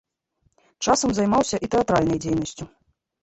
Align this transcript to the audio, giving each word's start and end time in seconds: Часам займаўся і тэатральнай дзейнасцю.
Часам 0.85 1.13
займаўся 1.17 1.59
і 1.67 1.69
тэатральнай 1.75 2.19
дзейнасцю. 2.23 2.65